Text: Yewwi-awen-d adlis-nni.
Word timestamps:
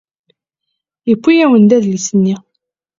Yewwi-awen-d 1.07 1.71
adlis-nni. 1.77 2.35